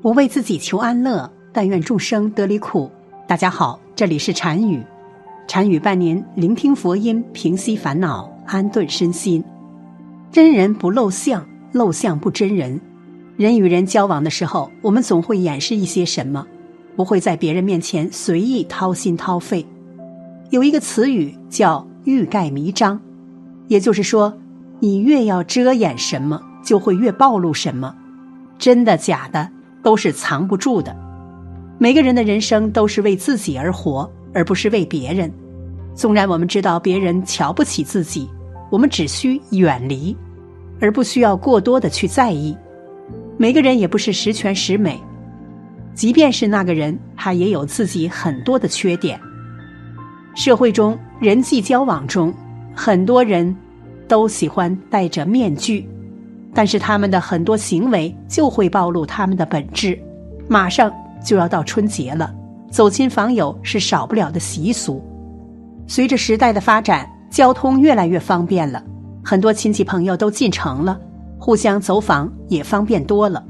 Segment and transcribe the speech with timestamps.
[0.00, 2.88] 不为自己求安乐，但愿众生得离苦。
[3.26, 4.80] 大家好，这里是禅语，
[5.48, 9.42] 禅语伴您聆听佛音，平息烦恼，安顿身心。
[10.30, 12.80] 真人不露相，露相不真人。
[13.36, 16.46] 人与人交往的时候，我们总会掩饰一些什么，
[16.94, 19.66] 不会在别人面前随意掏心掏肺。
[20.50, 23.00] 有一个词语叫“欲盖弥彰”，
[23.66, 24.32] 也就是说，
[24.78, 27.92] 你越要遮掩什么，就会越暴露什么。
[28.60, 29.50] 真的假的？
[29.88, 30.94] 都是藏不住的。
[31.78, 35.32] 每个人的人生都是为自己而活，而不是为别人。
[35.94, 38.28] 纵然我们知道别人瞧不起自己，
[38.70, 40.14] 我们只需远离，
[40.78, 42.54] 而不需要过多的去在意。
[43.38, 45.00] 每个人也不是十全十美，
[45.94, 49.18] 即便是那个人，他也有自己很多的缺点。
[50.34, 52.30] 社会中人际交往中，
[52.74, 53.56] 很多人
[54.06, 55.88] 都喜欢戴着面具。
[56.58, 59.96] 但是他们的很多行为就会暴露他们的本质。
[60.48, 60.92] 马上
[61.24, 62.34] 就要到春节了，
[62.68, 65.00] 走亲访友是少不了的习俗。
[65.86, 68.82] 随着时代的发展，交通越来越方便了，
[69.24, 71.00] 很多亲戚朋友都进城了，
[71.38, 73.40] 互相走访也方便多了。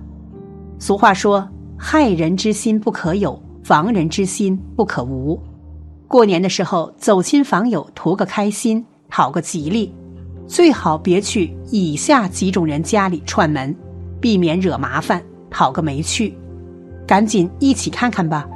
[0.79, 1.49] 俗话说
[1.81, 5.41] ：“害人之心不可有，防人之心不可无。”
[6.07, 9.95] 过年的时候走亲访友，图个开心，讨个吉利。
[10.49, 13.77] 最好别去以下几种人家里串门，
[14.19, 16.35] 避免惹麻烦，讨个没趣。
[17.07, 18.49] 赶紧一起看看吧。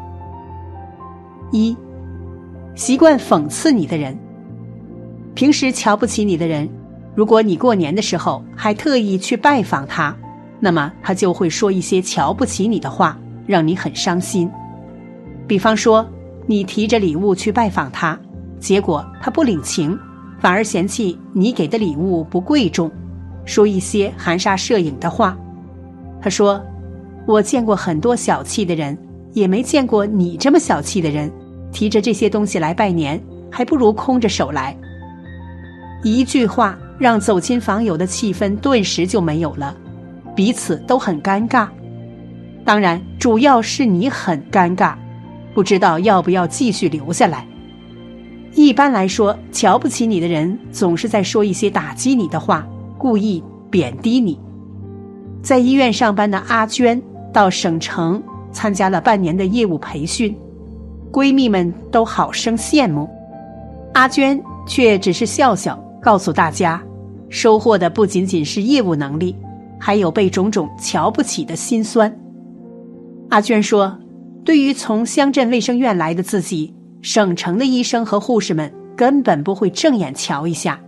[1.53, 1.77] 一，
[2.75, 4.19] 习惯讽刺你的人，
[5.35, 6.67] 平时瞧不起你的人，
[7.15, 10.17] 如果你过年的时候还特意去拜访他，
[10.59, 14.51] 那么他就会说一些瞧不起你的话，让你很伤心。
[15.47, 16.09] 比方说，
[16.47, 18.19] 你提着礼物去拜访他，
[18.59, 19.99] 结果他不领情。
[20.43, 22.91] 反而嫌弃你给的礼物不贵重，
[23.45, 25.39] 说一些含沙射影的话。
[26.21, 26.61] 他说
[27.29, 28.99] ：“我见过很多小气的人，
[29.35, 31.31] 也没见过你这么小气的人。
[31.71, 33.23] 提着这些东西来拜年，
[33.53, 34.77] 还不如空着手来。”
[36.03, 39.77] 一句话让走亲访友的气氛顿时就没有了，
[40.35, 41.69] 彼此都很尴尬。
[42.65, 44.97] 当然，主要是你很尴尬，
[45.55, 47.47] 不知道要不要继续留下来。
[48.55, 52.67] 一般来说，瞧不起你的人总是在说一些打击你的话，
[52.99, 54.39] 故意贬低你。
[55.43, 57.01] 在医院上班的阿娟
[57.33, 60.37] 到省城参加了半年的业务培训，
[61.11, 63.09] 闺蜜们都好生羡慕，
[63.95, 66.81] 阿娟却只是笑笑，告诉大家，
[67.31, 69.35] 收获的不仅仅是业务能力，
[69.81, 72.15] 还有被种种瞧不起的心酸。
[73.31, 73.99] 阿娟说
[74.45, 80.81] ：“对于从乡镇卫生院来的自己。”省城的医生和护士们根本不会正眼瞧一下，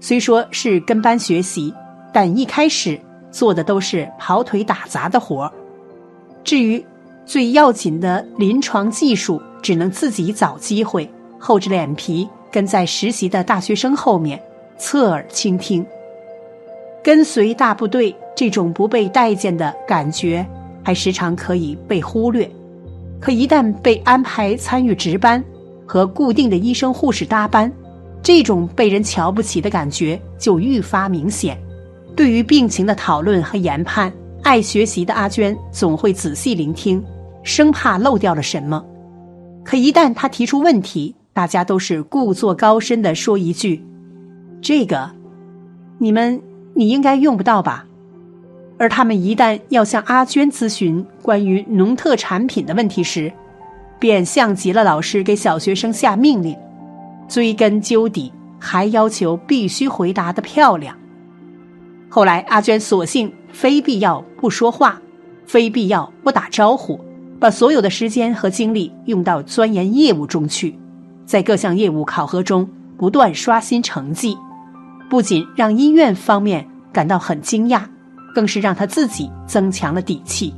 [0.00, 1.72] 虽说是跟班学习，
[2.12, 3.00] 但一开始
[3.30, 5.52] 做的都是跑腿打杂的活儿
[6.42, 6.84] 至于
[7.24, 14.42] 最要紧的临床技术，只能自己找机会，厚着脸皮跟在实习的大学生后面，
[14.76, 15.86] 侧耳倾听。
[17.04, 20.44] 跟随大部队这种不被待见的感觉，
[20.82, 22.50] 还时常可以被忽略。
[23.20, 25.42] 可一旦被安排参与值班，
[25.86, 27.72] 和固定的医生护士搭班，
[28.22, 31.58] 这种被人瞧不起的感觉就愈发明显。
[32.14, 34.12] 对于病情的讨论和研判，
[34.42, 37.02] 爱学习的阿娟总会仔细聆听，
[37.42, 38.84] 生怕漏掉了什么。
[39.64, 43.84] 可一旦他提出问题，大家都是故作高深的说一句
[44.62, 45.10] ：“这个，
[45.98, 46.40] 你们
[46.74, 47.84] 你应该用不到吧。”
[48.78, 53.30] 而他们一旦要向阿娟咨询关于农特产品的问题时，
[53.98, 56.56] 便像极了老师给小学生下命令，
[57.28, 60.96] 追根究底，还要求必须回答的漂亮。
[62.08, 65.02] 后来，阿娟索性非必要不说话，
[65.44, 67.00] 非必要不打招呼，
[67.40, 70.78] 把所有的时间和精力用到钻研业务中去，
[71.26, 74.38] 在各项业务考核中不断刷新成绩，
[75.10, 77.82] 不仅让医院方面感到很惊讶。
[78.34, 80.54] 更是让他自己增强了底气。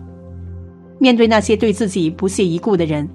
[0.98, 3.08] 面对那些对自己不屑一顾的人，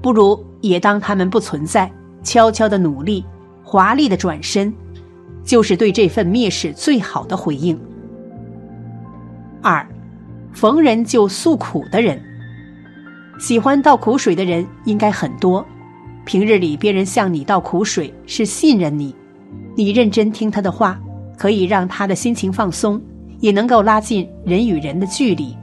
[0.00, 1.90] 不如也当他们不存在，
[2.22, 3.24] 悄悄的努力，
[3.62, 4.72] 华丽的转身，
[5.44, 7.78] 就是对这份蔑视最好的回应。
[9.62, 9.86] 二，
[10.52, 12.22] 逢人就诉苦的人，
[13.38, 15.64] 喜欢倒苦水的人应该很多。
[16.24, 19.14] 平日里别人向你倒苦水，是信任你，
[19.76, 20.98] 你认真听他的话，
[21.36, 23.00] 可以让他的心情放松。
[23.46, 25.56] 也能够拉近人与人的距离，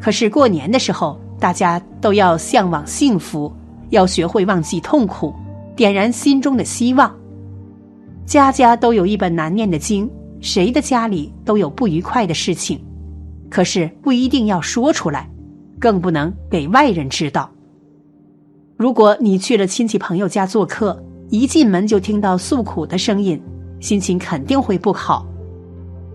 [0.00, 3.52] 可是过年的时候，大家都要向往幸福，
[3.90, 5.34] 要学会忘记痛苦，
[5.74, 7.12] 点燃心中的希望。
[8.24, 10.08] 家家都有一本难念的经，
[10.40, 12.80] 谁的家里都有不愉快的事情，
[13.50, 15.28] 可是不一定要说出来，
[15.80, 17.50] 更不能给外人知道。
[18.76, 23.42] 如果你去了亲戚朋友家做客，一进门就听到诉苦的声音，
[23.80, 25.26] 心情肯定会不好。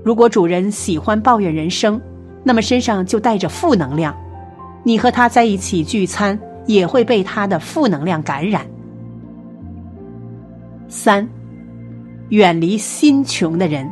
[0.08, 2.00] 如果主人喜欢抱怨人生，
[2.42, 4.16] 那么身上就带着负能量，
[4.82, 8.66] 你和他在一起聚餐也会被他的负能量感染。
[10.88, 11.28] 三，
[12.30, 13.86] 远离心穷的人。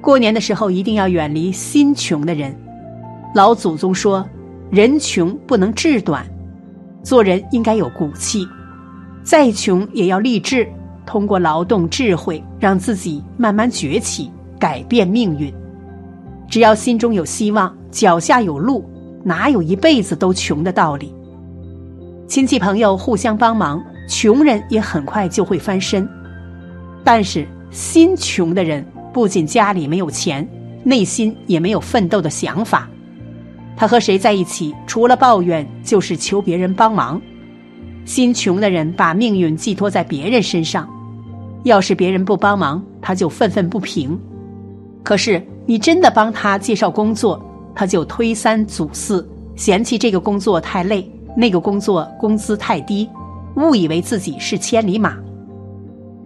[0.00, 2.56] 过年的时候一定要远离心穷的人。
[3.34, 4.24] 老祖宗说
[4.70, 6.24] ：“人穷不能志短，
[7.02, 8.46] 做人应该有骨气，
[9.24, 10.64] 再穷也要励志，
[11.04, 15.52] 通过劳动智慧让自己慢慢崛起，改变命运。
[16.48, 18.84] 只要心中有希望，脚下有路，
[19.24, 21.12] 哪有一辈子都穷的道理？
[22.26, 26.08] 亲戚朋友互相帮忙，穷人也很快就会翻身。
[27.04, 30.46] 但是心穷的人。”不仅家里没有钱，
[30.84, 32.88] 内心也没有奋斗的想法。
[33.74, 37.20] 他和谁在一起，除了抱怨就是求别人帮忙。
[38.04, 40.88] 心穷的人把命运寄托在别人身上，
[41.64, 44.16] 要是别人不帮忙，他就愤愤不平。
[45.02, 47.42] 可是你真的帮他介绍工作，
[47.74, 53.08] 他就推三阻四，嫌弃这个工作太累，那个工作工资太低，
[53.56, 55.16] 误以为自己是千里马。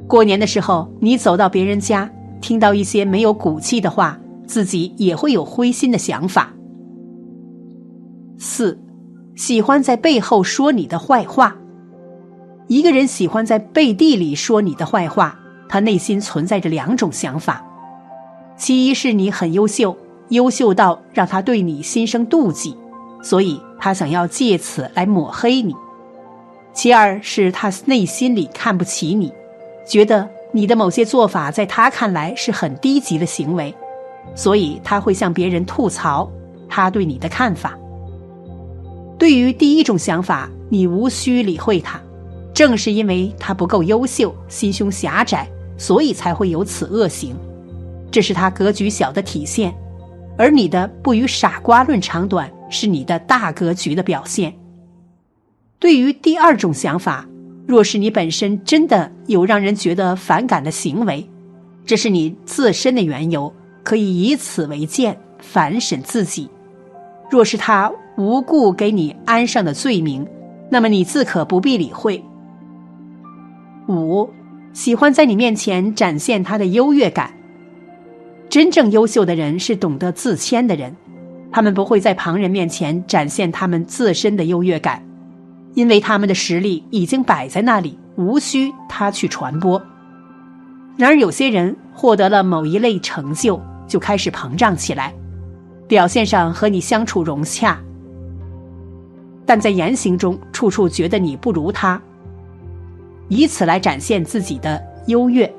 [0.06, 2.10] 过年的时候，你走到别人家。
[2.40, 6.52] 听到一些没有骨气的话，自己也会有灰心的想法。
[8.36, 8.76] 四，
[9.36, 11.56] 喜欢在背后说你的坏话。
[12.66, 15.38] 一个人喜欢在背地里说你的坏话，
[15.68, 17.64] 他内心存在着两种想法：
[18.62, 19.96] 其一是你很优秀，
[20.28, 22.76] 优秀到让他对你心生妒忌，
[23.20, 25.74] 所以他想要借此来抹黑你；
[26.72, 29.32] 其二是他内心里看不起你，
[29.84, 30.28] 觉得。
[30.54, 33.74] 你的某些做法在他看来是很低级的行为，
[34.36, 36.30] 所以他会向别人吐槽
[36.68, 37.76] 他对你的看法。
[39.18, 42.00] 对于第一种想法，你无需理会他，
[42.54, 45.48] 正是因为他不够优秀，心胸狭窄，
[45.78, 47.34] 所以才会有此恶行，
[48.12, 49.74] 这是他格局小的体现。
[50.38, 54.54] 而你的不与傻瓜论长短，是你的大格局的表现。
[55.80, 57.26] 对于第二种想法。
[57.64, 61.26] 若是你本身真的有让人觉得反感的行为，
[61.86, 63.50] 这是你自身的缘由，
[63.84, 66.50] 可以以此为鉴反审自己。
[67.30, 70.26] 若是他无故给你安上的罪名，
[70.68, 72.22] 那么你自可不必理会。
[73.88, 74.28] 五，
[74.72, 77.32] 喜欢在你面前展现他的优越感。
[78.52, 80.94] 真正优秀的人是懂得自谦的人，
[81.50, 85.02] 他们不会在旁人面前展现他们自身的优越感。
[85.72, 89.82] 因为他们的实力已经摆在那里，无需他去传播。
[90.98, 93.58] 然而，有些人获得了某一类成就，
[93.88, 95.14] 就开始膨胀起来，
[95.88, 97.80] 表现上和你相处融洽，
[99.46, 101.98] 但在言行中处处觉得你不如他，
[103.28, 105.50] 以此来展现自己的优越。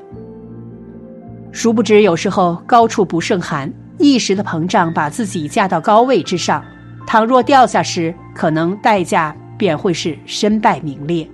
[1.54, 6.62] 殊不知，有时候高处不胜寒，一时的膨胀把自己架到高位之上，
[7.08, 9.34] 倘若掉下时，可能代价。
[9.56, 11.26] 便会是身败名裂。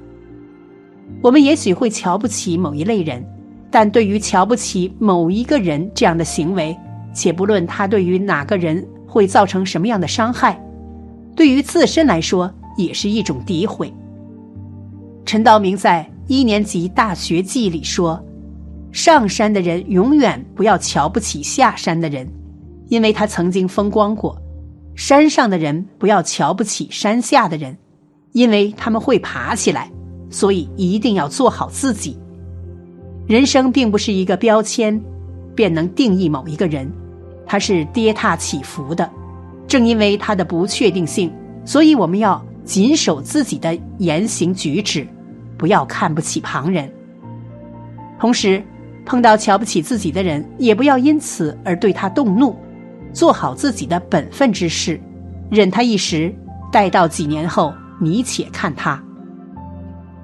[1.23, 3.25] 我们也许会瞧不起某一类人，
[3.71, 6.77] 但对于瞧不起某一个人这样的行为，
[7.11, 10.61] 且不论他对于哪个人会造成什么样的伤害，
[11.33, 13.91] 对于自身来说也是一种诋毁。
[15.25, 18.23] 陈道明在一年级大学记里说
[18.91, 22.27] ：“上山的人永远不要瞧不起下山的人，
[22.87, 24.35] 因为他曾经风光过；
[24.95, 27.77] 山上的人不要瞧不起山下的人。”
[28.31, 29.89] 因为他们会爬起来，
[30.29, 32.15] 所以一定要做好自己。
[33.25, 35.01] 人生并不是一个标签，
[35.55, 36.87] 便能定义某一个人，
[37.43, 39.09] 它是跌踏起伏的。
[39.67, 41.33] 正因为它的不确定性，
[41.65, 45.07] 所以我们要谨守自己的言行举止，
[45.57, 46.87] 不要看不起旁人。
[48.19, 48.63] 同时，
[49.09, 52.55] 碰到瞧不起自己的人，也不要因此而对他动怒，
[53.11, 55.01] 做好自己的本分之事，
[55.49, 56.31] 忍他一时，
[56.71, 57.73] 待到几年后。
[58.01, 59.03] 你且看他。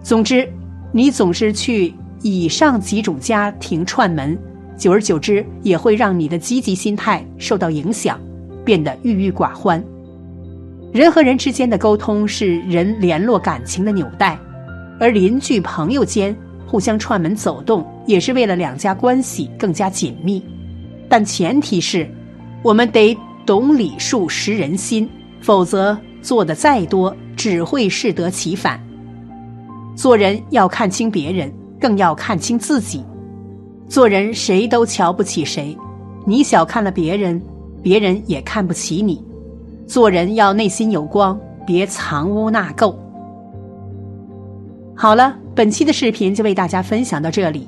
[0.02, 0.48] 总之，
[0.94, 4.38] 你总是去以上几种家庭串门，
[4.78, 8.18] 久而久之也会让你的积极心态受到影响，
[8.64, 9.84] 变得郁郁寡欢。
[10.94, 14.40] 人和人之间的沟通是人联络感情的纽带，
[15.02, 16.34] 而邻居朋友间
[16.66, 20.44] 互相串门走动，也是为了两家关系更加紧密。
[21.10, 22.10] 但前提是，
[22.64, 25.10] 我们得懂礼数识人心，
[25.42, 27.16] 否则做的再多。
[27.38, 28.80] 只会适得其反。
[29.94, 33.04] 做人要看清别人，更要看清自己。
[33.90, 35.78] 做人谁都瞧不起谁，
[36.26, 37.40] 你小看了别人，
[37.84, 39.22] 别人也看不起你。
[39.86, 42.96] 做人要内心有光，别藏污纳垢。
[44.96, 47.68] 好了，本期的视频就为大家分享到这里，